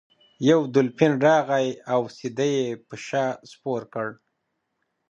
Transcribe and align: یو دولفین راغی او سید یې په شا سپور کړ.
یو 0.49 0.59
دولفین 0.73 1.13
راغی 1.25 1.67
او 1.93 2.01
سید 2.17 2.39
یې 2.55 2.65
په 2.87 2.95
شا 3.05 3.25
سپور 3.51 3.81
کړ. 3.93 4.07